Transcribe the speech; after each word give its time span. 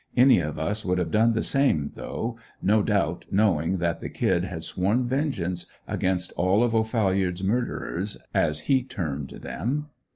Any 0.17 0.39
of 0.39 0.57
us 0.57 0.83
would 0.83 0.97
have 0.97 1.11
done 1.11 1.33
the 1.33 1.43
same 1.43 1.91
though, 1.93 2.39
no 2.59 2.81
doubt, 2.81 3.25
knowing 3.29 3.77
that 3.77 3.99
the 3.99 4.09
"Kid" 4.09 4.45
had 4.45 4.63
sworn 4.63 5.05
vengeance 5.07 5.67
against 5.87 6.31
all 6.31 6.63
of 6.63 6.73
O'Phalliard's 6.73 7.43
"murderers" 7.43 8.17
as 8.33 8.61
he 8.61 8.81
termed 8.81 9.29
them. 9.29 9.89